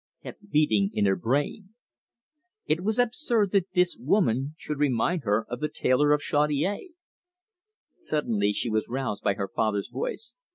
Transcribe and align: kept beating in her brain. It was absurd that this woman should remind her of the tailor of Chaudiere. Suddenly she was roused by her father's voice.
kept 0.23 0.49
beating 0.49 0.89
in 0.93 1.05
her 1.05 1.15
brain. 1.15 1.75
It 2.65 2.81
was 2.83 2.97
absurd 2.97 3.51
that 3.51 3.73
this 3.75 3.95
woman 3.99 4.55
should 4.57 4.79
remind 4.79 5.25
her 5.25 5.45
of 5.47 5.59
the 5.59 5.69
tailor 5.69 6.11
of 6.11 6.21
Chaudiere. 6.23 6.93
Suddenly 7.97 8.51
she 8.51 8.67
was 8.71 8.89
roused 8.89 9.23
by 9.23 9.35
her 9.35 9.47
father's 9.47 9.89
voice. 9.89 10.33